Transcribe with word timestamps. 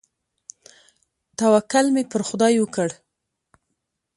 توکل 1.37 1.85
مې 1.93 2.03
پر 2.11 2.21
خداى 2.27 2.55
وکړ. 2.59 2.89